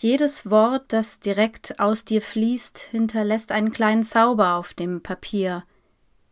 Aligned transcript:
Jedes 0.00 0.48
Wort, 0.48 0.92
das 0.92 1.18
direkt 1.18 1.80
aus 1.80 2.04
dir 2.04 2.22
fließt, 2.22 2.78
hinterlässt 2.78 3.50
einen 3.50 3.72
kleinen 3.72 4.04
Zauber 4.04 4.54
auf 4.54 4.72
dem 4.72 5.02
Papier, 5.02 5.64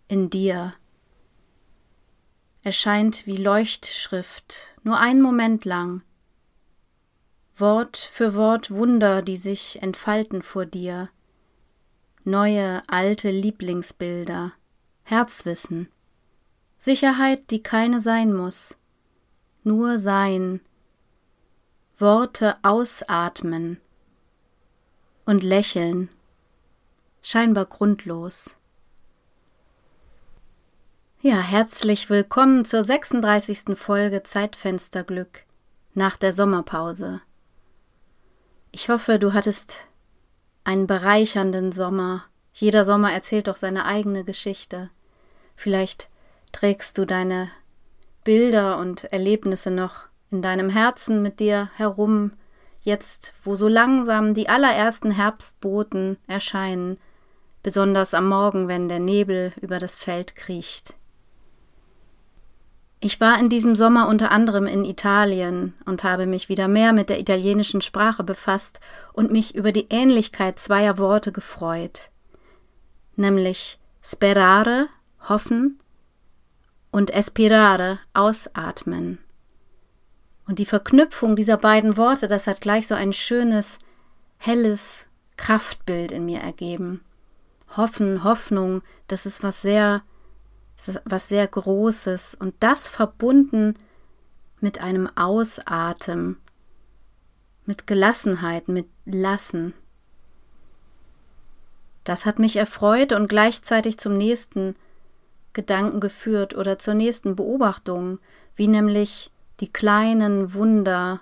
in 0.06 0.30
dir. 0.30 0.74
Erscheint 2.62 3.26
wie 3.26 3.36
Leuchtschrift, 3.36 4.76
nur 4.84 5.00
einen 5.00 5.20
Moment 5.20 5.64
lang. 5.64 6.02
Wort 7.56 7.96
für 7.96 8.34
Wort 8.34 8.70
Wunder, 8.70 9.20
die 9.20 9.36
sich 9.36 9.82
entfalten 9.82 10.42
vor 10.42 10.64
dir. 10.64 11.08
Neue, 12.22 12.82
alte 12.88 13.32
Lieblingsbilder, 13.32 14.52
Herzwissen, 15.02 15.88
Sicherheit, 16.78 17.50
die 17.50 17.64
keine 17.64 17.98
sein 17.98 18.32
muss 18.32 18.76
nur 19.66 19.98
sein, 19.98 20.60
Worte 21.98 22.57
ausatmen 22.62 23.80
und 25.24 25.43
lächeln, 25.43 26.10
scheinbar 27.23 27.65
grundlos. 27.65 28.54
Ja, 31.23 31.40
herzlich 31.40 32.10
willkommen 32.10 32.66
zur 32.66 32.85
36. 32.85 33.79
Folge 33.79 34.23
Zeitfensterglück 34.23 35.45
nach 35.95 36.18
der 36.18 36.35
Sommerpause. 36.35 37.23
Ich 38.73 38.90
hoffe, 38.90 39.18
du 39.18 39.32
hattest 39.32 39.87
einen 40.65 40.87
bereichernden 40.87 41.73
Sommer. 41.73 42.26
Jeder 42.52 42.85
Sommer 42.85 43.10
erzählt 43.10 43.48
doch 43.48 43.57
seine 43.57 43.87
eigene 43.87 44.23
Geschichte. 44.23 44.90
Vielleicht 45.54 46.10
trägst 46.52 46.98
du 46.98 47.07
deine 47.07 47.51
Bilder 48.23 48.76
und 48.76 49.04
Erlebnisse 49.04 49.70
noch 49.70 50.09
in 50.30 50.43
deinem 50.43 50.71
Herzen 50.71 51.23
mit 51.23 51.41
dir 51.41 51.71
herum, 51.77 52.32
jetzt 52.80 53.35
wo 53.43 53.57
so 53.57 53.69
langsam 53.69 54.35
die 54.35 54.49
allerersten 54.49 55.10
Herbstboten 55.10 56.19
erscheinen, 56.27 56.99
besonders 57.63 58.15
am 58.15 58.29
Morgen, 58.29 58.69
wenn 58.69 58.88
der 58.88 59.01
Nebel 59.01 59.52
über 59.60 59.79
das 59.79 59.97
Feld 59.97 60.37
kriecht. 60.37 60.95
Ich 63.01 63.21
war 63.21 63.38
in 63.38 63.49
diesem 63.49 63.77
Sommer 63.77 64.09
unter 64.09 64.31
anderem 64.31 64.66
in 64.66 64.84
Italien 64.84 65.75
und 65.84 66.03
habe 66.03 66.27
mich 66.27 66.49
wieder 66.49 66.66
mehr 66.66 66.93
mit 66.93 67.10
der 67.10 67.21
italienischen 67.21 67.82
Sprache 67.82 68.25
befasst 68.25 68.81
und 69.12 69.31
mich 69.31 69.54
über 69.54 69.71
die 69.71 69.87
Ähnlichkeit 69.91 70.59
zweier 70.59 70.97
Worte 70.97 71.31
gefreut, 71.31 72.10
nämlich 73.16 73.78
sperare, 74.00 74.88
hoffen, 75.28 75.78
und 76.91 77.10
espirare, 77.10 77.99
ausatmen. 78.15 79.19
Und 80.47 80.58
die 80.58 80.66
Verknüpfung 80.66 81.36
dieser 81.36 81.56
beiden 81.56 81.97
Worte, 81.97 82.28
das 82.28 82.47
hat 82.47 82.60
gleich 82.60 82.86
so 82.86 82.94
ein 82.94 83.12
schönes, 83.12 83.78
helles 84.38 85.08
Kraftbild 85.36 86.12
in 86.12 86.25
mir 86.25 86.40
ergeben. 86.40 87.00
Hoffen, 87.76 88.22
Hoffnung, 88.22 88.82
das 89.08 89.26
ist 89.26 89.42
was 89.42 89.60
sehr, 89.60 90.02
was 91.04 91.28
sehr 91.28 91.46
Großes 91.46 92.36
und 92.38 92.54
das 92.60 92.88
verbunden 92.88 93.74
mit 94.60 94.80
einem 94.80 95.10
Ausatmen, 95.16 96.36
mit 97.64 97.86
Gelassenheit, 97.86 98.68
mit 98.68 98.86
Lassen. 99.04 99.74
Das 102.04 102.24
hat 102.24 102.38
mich 102.38 102.56
erfreut 102.56 103.12
und 103.12 103.26
gleichzeitig 103.26 103.98
zum 103.98 104.16
nächsten 104.16 104.76
Gedanken 105.52 105.98
geführt 105.98 106.54
oder 106.54 106.78
zur 106.78 106.94
nächsten 106.94 107.34
Beobachtung, 107.34 108.20
wie 108.54 108.68
nämlich 108.68 109.32
die 109.60 109.72
kleinen 109.72 110.54
Wunder, 110.54 111.20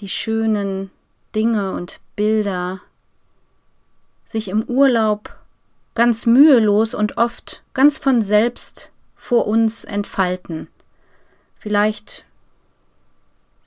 die 0.00 0.08
schönen 0.08 0.90
Dinge 1.34 1.72
und 1.72 2.00
Bilder 2.16 2.80
sich 4.28 4.48
im 4.48 4.62
Urlaub 4.64 5.36
ganz 5.94 6.26
mühelos 6.26 6.94
und 6.94 7.18
oft 7.18 7.62
ganz 7.74 7.98
von 7.98 8.22
selbst 8.22 8.92
vor 9.14 9.46
uns 9.46 9.84
entfalten. 9.84 10.68
Vielleicht 11.56 12.26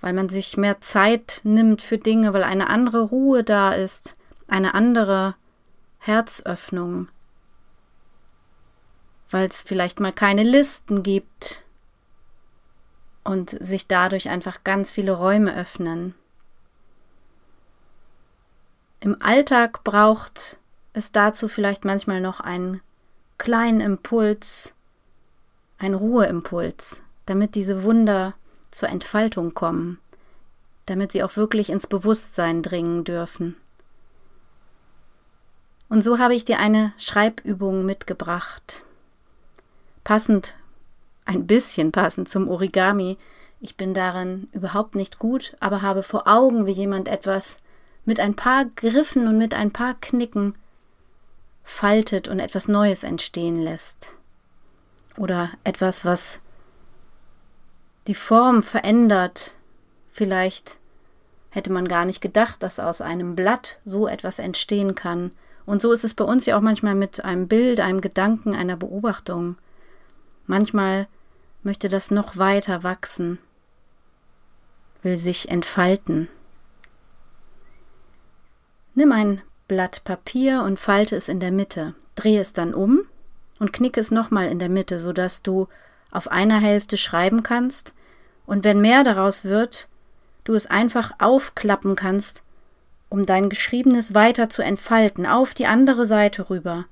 weil 0.05 0.13
man 0.13 0.29
sich 0.29 0.55
mehr 0.55 0.81
Zeit 0.81 1.41
nimmt 1.43 1.81
für 1.81 1.97
Dinge, 1.97 2.31
weil 2.31 2.43
eine 2.43 2.69
andere 2.69 3.01
Ruhe 3.01 3.43
da 3.43 3.73
ist, 3.73 4.15
eine 4.47 4.75
andere 4.75 5.33
Herzöffnung, 5.97 7.07
weil 9.31 9.47
es 9.47 9.63
vielleicht 9.63 9.99
mal 9.99 10.13
keine 10.13 10.43
Listen 10.43 11.01
gibt 11.01 11.63
und 13.25 13.49
sich 13.49 13.87
dadurch 13.87 14.29
einfach 14.29 14.63
ganz 14.63 14.93
viele 14.93 15.11
Räume 15.11 15.53
öffnen. 15.53 16.15
Im 19.01 19.21
Alltag 19.21 19.83
braucht 19.83 20.57
es 20.93 21.11
dazu 21.11 21.49
vielleicht 21.49 21.83
manchmal 21.83 22.21
noch 22.21 22.39
einen 22.39 22.79
kleinen 23.37 23.81
Impuls, 23.81 24.73
einen 25.77 25.95
Ruheimpuls, 25.95 27.03
damit 27.25 27.55
diese 27.55 27.83
Wunder 27.83 28.33
zur 28.71 28.87
Entfaltung 28.87 29.53
kommen, 29.53 29.99
damit 30.85 31.11
sie 31.11 31.21
auch 31.21 31.35
wirklich 31.35 31.69
ins 31.69 31.87
Bewusstsein 31.87 32.63
dringen 32.63 33.03
dürfen. 33.03 33.57
Und 35.89 36.01
so 36.01 36.17
habe 36.17 36.33
ich 36.33 36.45
dir 36.45 36.59
eine 36.59 36.93
Schreibübung 36.97 37.85
mitgebracht 37.85 38.85
passend, 40.05 40.55
ein 41.25 41.47
bisschen 41.47 41.91
passend 41.91 42.29
zum 42.29 42.47
Origami. 42.47 43.17
Ich 43.59 43.75
bin 43.75 43.93
darin 43.93 44.47
überhaupt 44.51 44.95
nicht 44.95 45.19
gut, 45.19 45.55
aber 45.59 45.81
habe 45.81 46.03
vor 46.03 46.27
Augen, 46.27 46.65
wie 46.65 46.71
jemand 46.71 47.07
etwas 47.07 47.57
mit 48.05 48.19
ein 48.19 48.35
paar 48.35 48.65
Griffen 48.75 49.27
und 49.27 49.37
mit 49.37 49.53
ein 49.53 49.71
paar 49.71 49.95
Knicken 49.95 50.55
faltet 51.63 52.27
und 52.27 52.39
etwas 52.39 52.67
Neues 52.67 53.03
entstehen 53.03 53.59
lässt. 53.59 54.15
Oder 55.17 55.51
etwas, 55.63 56.05
was 56.05 56.39
die 58.07 58.15
Form 58.15 58.61
verändert. 58.61 59.55
Vielleicht 60.11 60.77
hätte 61.49 61.71
man 61.71 61.87
gar 61.87 62.05
nicht 62.05 62.21
gedacht, 62.21 62.61
dass 62.61 62.79
aus 62.79 63.01
einem 63.01 63.35
Blatt 63.35 63.79
so 63.83 64.07
etwas 64.07 64.39
entstehen 64.39 64.93
kann. 64.93 65.31
Und 65.65 65.81
so 65.81 65.91
ist 65.91 66.03
es 66.03 66.13
bei 66.13 66.23
uns 66.23 66.45
ja 66.45 66.57
auch 66.57 66.61
manchmal 66.61 66.95
mit 66.95 67.25
einem 67.25 67.47
Bild, 67.47 67.79
einem 67.79 68.01
Gedanken, 68.01 68.53
einer 68.53 68.75
Beobachtung. 68.75 69.57
Manchmal 70.45 71.07
möchte 71.65 71.89
das 71.89 72.11
noch 72.11 72.37
weiter 72.37 72.83
wachsen, 72.83 73.39
will 75.01 75.17
sich 75.17 75.49
entfalten. 75.49 76.29
Nimm 78.93 79.11
ein 79.11 79.41
Blatt 79.67 80.03
Papier 80.03 80.61
und 80.61 80.79
falte 80.79 81.15
es 81.15 81.27
in 81.27 81.39
der 81.39 81.51
Mitte, 81.51 81.95
drehe 82.13 82.39
es 82.39 82.53
dann 82.53 82.73
um 82.73 83.01
und 83.59 83.73
knicke 83.73 83.99
es 83.99 84.11
nochmal 84.11 84.47
in 84.47 84.59
der 84.59 84.69
Mitte, 84.69 84.99
sodass 84.99 85.41
du 85.41 85.67
auf 86.11 86.31
einer 86.31 86.59
Hälfte 86.59 86.97
schreiben 86.97 87.41
kannst 87.41 87.93
und 88.45 88.63
wenn 88.63 88.79
mehr 88.79 89.03
daraus 89.03 89.43
wird, 89.43 89.89
du 90.43 90.53
es 90.53 90.67
einfach 90.67 91.13
aufklappen 91.17 91.95
kannst, 91.95 92.43
um 93.09 93.25
dein 93.25 93.49
Geschriebenes 93.49 94.13
weiter 94.13 94.49
zu 94.49 94.61
entfalten, 94.61 95.25
auf 95.25 95.55
die 95.55 95.65
andere 95.65 96.05
Seite 96.05 96.49
rüber, 96.51 96.85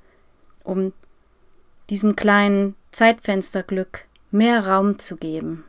um 0.63 0.93
diesem 1.89 2.15
kleinen 2.15 2.75
Zeitfensterglück 2.91 4.05
mehr 4.33 4.67
Raum 4.67 4.99
zu 4.99 5.17
geben. 5.17 5.63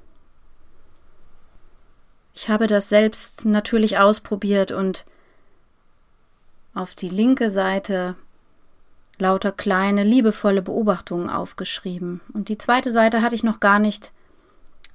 Ich 2.34 2.48
habe 2.48 2.66
das 2.66 2.88
selbst 2.88 3.44
natürlich 3.44 3.98
ausprobiert 3.98 4.72
und 4.72 5.04
auf 6.74 6.94
die 6.94 7.08
linke 7.08 7.50
Seite 7.50 8.16
lauter 9.18 9.52
kleine, 9.52 10.02
liebevolle 10.02 10.62
Beobachtungen 10.62 11.30
aufgeschrieben. 11.30 12.20
Und 12.32 12.48
die 12.48 12.58
zweite 12.58 12.90
Seite 12.90 13.22
hatte 13.22 13.36
ich 13.36 13.44
noch 13.44 13.60
gar 13.60 13.78
nicht 13.78 14.12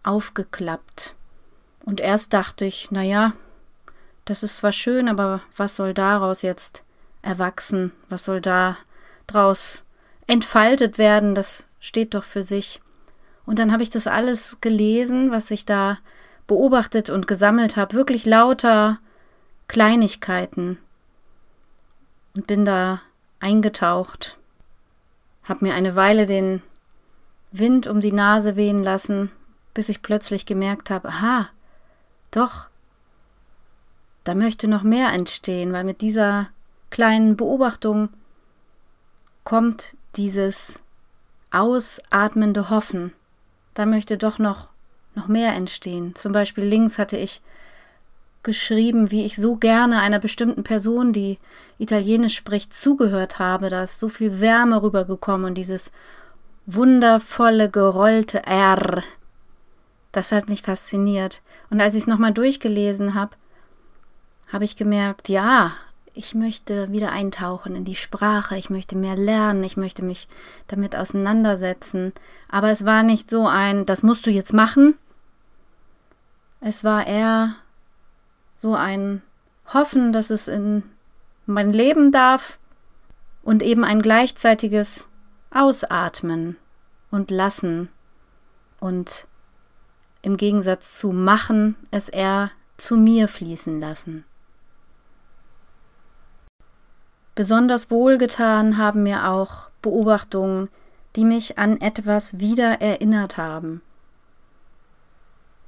aufgeklappt. 0.03 1.15
Und 1.85 2.01
erst 2.01 2.33
dachte 2.33 2.65
ich, 2.65 2.89
na 2.91 3.03
ja, 3.03 3.33
das 4.25 4.43
ist 4.43 4.57
zwar 4.57 4.73
schön, 4.73 5.07
aber 5.07 5.41
was 5.55 5.75
soll 5.77 5.93
daraus 5.93 6.41
jetzt 6.41 6.83
erwachsen? 7.21 7.93
Was 8.09 8.25
soll 8.25 8.41
da 8.41 8.77
draus 9.27 9.83
entfaltet 10.27 10.97
werden? 10.97 11.33
Das 11.33 11.67
steht 11.79 12.13
doch 12.13 12.25
für 12.25 12.43
sich. 12.43 12.81
Und 13.49 13.57
dann 13.57 13.71
habe 13.71 13.81
ich 13.81 13.89
das 13.89 14.05
alles 14.05 14.61
gelesen, 14.61 15.31
was 15.31 15.49
ich 15.49 15.65
da 15.65 15.97
beobachtet 16.45 17.09
und 17.09 17.25
gesammelt 17.25 17.77
habe, 17.77 17.95
wirklich 17.95 18.27
lauter 18.27 18.99
Kleinigkeiten. 19.67 20.77
Und 22.35 22.45
bin 22.45 22.63
da 22.63 23.01
eingetaucht, 23.39 24.37
hab 25.45 25.63
mir 25.63 25.73
eine 25.73 25.95
Weile 25.95 26.27
den 26.27 26.61
Wind 27.51 27.87
um 27.87 28.01
die 28.01 28.11
Nase 28.11 28.55
wehen 28.55 28.83
lassen, 28.83 29.31
bis 29.73 29.89
ich 29.89 30.03
plötzlich 30.03 30.45
gemerkt 30.45 30.91
habe, 30.91 31.07
aha, 31.09 31.49
doch, 32.29 32.67
da 34.25 34.35
möchte 34.35 34.67
noch 34.67 34.83
mehr 34.83 35.11
entstehen, 35.11 35.73
weil 35.73 35.85
mit 35.85 36.01
dieser 36.01 36.49
kleinen 36.91 37.35
Beobachtung 37.35 38.09
kommt 39.43 39.97
dieses 40.17 40.75
ausatmende 41.49 42.69
Hoffen. 42.69 43.11
Da 43.79 43.85
möchte 43.85 44.17
doch 44.17 44.39
noch, 44.39 44.67
noch 45.15 45.29
mehr 45.29 45.53
entstehen. 45.53 46.13
Zum 46.13 46.33
Beispiel 46.33 46.65
links 46.65 46.97
hatte 46.97 47.15
ich 47.15 47.41
geschrieben, 48.43 49.09
wie 49.09 49.23
ich 49.23 49.37
so 49.37 49.55
gerne 49.55 50.01
einer 50.01 50.19
bestimmten 50.19 50.63
Person, 50.65 51.13
die 51.13 51.39
Italienisch 51.77 52.35
spricht, 52.35 52.73
zugehört 52.73 53.39
habe. 53.39 53.69
Da 53.69 53.83
ist 53.83 54.01
so 54.01 54.09
viel 54.09 54.41
Wärme 54.41 54.83
rübergekommen 54.83 55.45
und 55.45 55.55
dieses 55.55 55.93
wundervolle, 56.65 57.69
gerollte 57.69 58.45
R. 58.45 59.01
Das 60.11 60.33
hat 60.33 60.49
mich 60.49 60.61
fasziniert. 60.61 61.41
Und 61.69 61.79
als 61.79 61.93
ich 61.93 62.01
es 62.01 62.07
nochmal 62.07 62.33
durchgelesen 62.33 63.13
habe, 63.13 63.37
habe 64.51 64.65
ich 64.65 64.75
gemerkt, 64.75 65.29
ja, 65.29 65.71
ich 66.19 66.35
möchte 66.35 66.91
wieder 66.91 67.13
eintauchen 67.13 67.77
in 67.77 67.85
die 67.85 67.95
Sprache, 67.95 68.57
ich 68.57 68.69
möchte 68.69 68.97
mehr 68.97 69.15
lernen, 69.15 69.63
ich 69.63 69.77
möchte 69.77 70.03
mich 70.03 70.27
damit 70.67 70.93
auseinandersetzen. 70.93 72.11
Aber 72.49 72.71
es 72.71 72.83
war 72.83 73.03
nicht 73.03 73.29
so 73.29 73.47
ein, 73.47 73.85
das 73.85 74.03
musst 74.03 74.25
du 74.25 74.29
jetzt 74.29 74.51
machen. 74.51 74.95
Es 76.59 76.83
war 76.83 77.07
eher 77.07 77.55
so 78.57 78.75
ein 78.75 79.21
Hoffen, 79.73 80.11
dass 80.11 80.29
es 80.29 80.49
in 80.49 80.83
mein 81.45 81.71
Leben 81.71 82.11
darf 82.11 82.59
und 83.41 83.63
eben 83.63 83.85
ein 83.85 84.01
gleichzeitiges 84.01 85.07
Ausatmen 85.51 86.57
und 87.11 87.31
Lassen 87.31 87.87
und 88.81 89.25
im 90.21 90.35
Gegensatz 90.35 90.99
zu 90.99 91.13
machen 91.13 91.77
es 91.91 92.09
eher 92.09 92.51
zu 92.75 92.97
mir 92.97 93.29
fließen 93.29 93.79
lassen. 93.79 94.25
Besonders 97.39 97.89
wohlgetan 97.89 98.75
haben 98.75 99.03
mir 99.03 99.29
auch 99.29 99.69
Beobachtungen, 99.81 100.67
die 101.15 101.23
mich 101.23 101.57
an 101.57 101.79
etwas 101.79 102.39
wieder 102.39 102.81
erinnert 102.81 103.37
haben. 103.37 103.81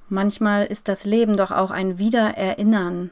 Manchmal 0.10 0.66
ist 0.66 0.90
das 0.90 1.06
Leben 1.06 1.38
doch 1.38 1.52
auch 1.52 1.72
ein 1.72 1.98
Wiedererinnern 1.98 3.12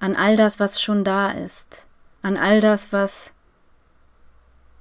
an 0.00 0.16
all 0.16 0.34
das, 0.34 0.58
was 0.58 0.80
schon 0.80 1.04
da 1.04 1.30
ist, 1.30 1.86
an 2.22 2.38
all 2.38 2.62
das, 2.62 2.90
was 2.94 3.34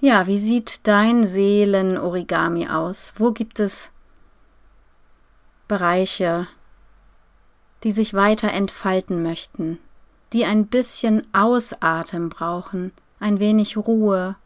Ja, 0.00 0.26
wie 0.26 0.38
sieht 0.38 0.86
dein 0.86 1.24
Seelen-Origami 1.24 2.68
aus? 2.68 3.12
Wo 3.18 3.32
gibt 3.32 3.60
es 3.60 3.90
Bereiche, 5.66 6.46
die 7.82 7.92
sich 7.92 8.14
weiter 8.14 8.52
entfalten 8.52 9.22
möchten, 9.22 9.78
die 10.32 10.44
ein 10.44 10.66
bisschen 10.66 11.26
Ausatmen 11.34 12.28
brauchen, 12.28 12.92
ein 13.18 13.40
wenig 13.40 13.76
Ruhe, 13.76 14.36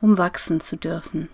um 0.00 0.18
wachsen 0.18 0.60
zu 0.60 0.76
dürfen, 0.76 1.30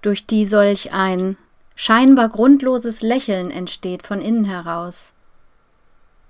durch 0.00 0.26
die 0.26 0.44
solch 0.44 0.92
ein 0.92 1.36
scheinbar 1.74 2.28
grundloses 2.28 3.02
Lächeln 3.02 3.50
entsteht 3.50 4.06
von 4.06 4.20
innen 4.20 4.44
heraus, 4.44 5.12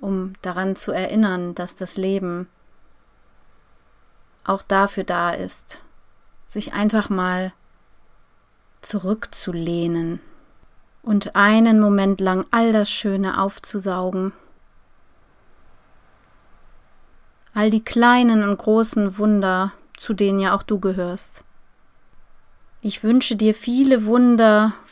um 0.00 0.35
daran 0.43 0.77
zu 0.77 0.93
erinnern, 0.93 1.55
dass 1.55 1.77
das 1.77 1.97
Leben 1.97 2.49
auch 4.44 4.62
dafür 4.62 5.05
da 5.05 5.31
ist, 5.31 5.85
sich 6.47 6.73
einfach 6.73 7.09
mal 7.09 7.53
zurückzulehnen 8.81 10.21
und 11.03 11.37
einen 11.37 11.81
Moment 11.81 12.21
lang 12.21 12.47
all 12.50 12.73
das 12.73 12.91
Schöne 12.91 13.41
aufzusaugen. 13.41 14.33
All 17.55 17.71
die 17.71 17.85
kleinen 17.85 18.49
und 18.49 18.56
großen 18.56 19.19
Wunder, 19.19 19.73
zu 19.97 20.15
denen 20.15 20.41
ja 20.41 20.55
auch 20.55 20.62
du 20.62 20.81
gehörst. 20.81 21.45
Ich 22.81 23.05
wünsche 23.05 23.37
dir 23.37 23.55
viele 23.55 24.06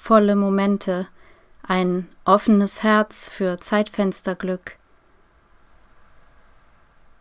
wundervolle 0.00 0.34
Momente, 0.34 1.08
ein 1.62 2.08
offenes 2.24 2.82
Herz 2.82 3.28
für 3.28 3.60
Zeitfensterglück 3.60 4.76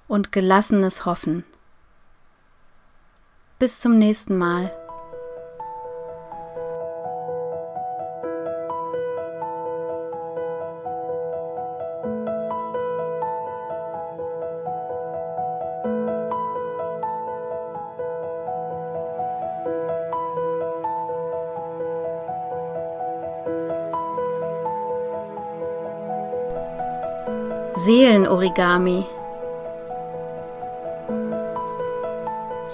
und 0.07 0.31
gelassenes 0.31 1.05
Hoffen. 1.05 1.43
Bis 3.59 3.81
zum 3.81 3.97
nächsten 3.97 4.37
Mal. 4.37 4.71
Seelenorigami. 27.79 29.05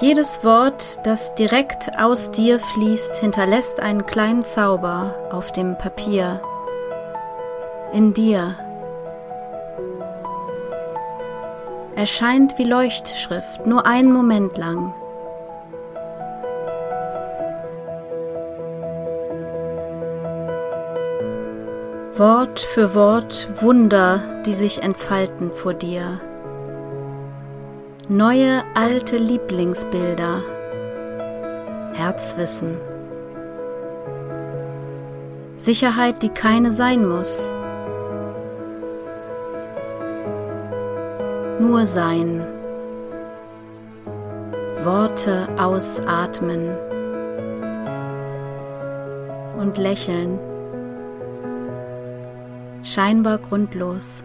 Jedes 0.01 0.43
Wort, 0.43 1.05
das 1.05 1.35
direkt 1.35 1.91
aus 1.99 2.31
dir 2.31 2.59
fließt, 2.59 3.17
hinterlässt 3.17 3.79
einen 3.79 4.07
kleinen 4.07 4.43
Zauber 4.43 5.13
auf 5.31 5.51
dem 5.51 5.77
Papier, 5.77 6.41
in 7.93 8.13
dir. 8.13 8.57
Erscheint 11.95 12.57
wie 12.57 12.63
Leuchtschrift, 12.63 13.67
nur 13.67 13.85
einen 13.85 14.11
Moment 14.11 14.57
lang. 14.57 14.95
Wort 22.17 22.61
für 22.61 22.95
Wort 22.95 23.49
Wunder, 23.61 24.41
die 24.45 24.53
sich 24.53 24.81
entfalten 24.81 25.51
vor 25.51 25.73
dir. 25.73 26.21
Neue 28.07 28.63
alte 28.73 29.17
Lieblingsbilder. 29.17 30.41
Herzwissen. 31.91 32.77
Sicherheit, 35.57 36.23
die 36.23 36.29
keine 36.29 36.71
sein 36.71 37.05
muss. 37.05 37.51
Nur 41.59 41.85
sein. 41.85 42.47
Worte 44.85 45.49
ausatmen 45.57 46.77
und 49.59 49.77
lächeln 49.77 50.39
scheinbar 52.85 53.39
grundlos. 53.39 54.23